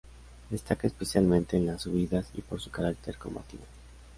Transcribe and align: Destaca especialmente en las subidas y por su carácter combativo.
Destaca 0.49 0.87
especialmente 0.87 1.57
en 1.57 1.67
las 1.67 1.83
subidas 1.83 2.27
y 2.33 2.41
por 2.41 2.59
su 2.59 2.71
carácter 2.71 3.19
combativo. 3.19 3.63